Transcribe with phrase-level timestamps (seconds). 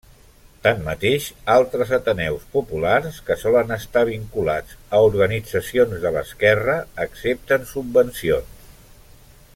[0.67, 1.25] Tanmateix,
[1.55, 8.69] altres ateneus populars, que solen estar vinculats a organitzacions de l'esquerra, accepten subvencions.